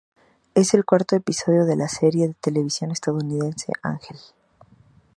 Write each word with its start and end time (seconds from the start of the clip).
Es 0.55 0.73
el 0.73 0.83
cuarto 0.83 1.15
episodio 1.15 1.63
de 1.65 1.75
la 1.75 1.75
de 1.75 1.75
la 1.83 1.87
serie 1.87 2.27
de 2.27 2.33
televisión 2.33 2.89
estadounidense 2.89 3.71
Ángel. 3.83 4.17